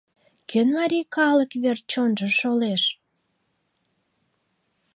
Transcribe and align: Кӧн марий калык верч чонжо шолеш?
Кӧн 0.49 0.67
марий 0.77 1.05
калык 1.15 1.51
верч 1.63 1.83
чонжо 1.91 2.27
шолеш? 2.39 2.83